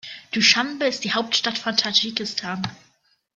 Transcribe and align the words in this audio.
Duschanbe 0.31 0.87
ist 0.87 1.03
die 1.03 1.13
Hauptstadt 1.13 1.59
von 1.59 1.77
Tadschikistan. 1.77 2.63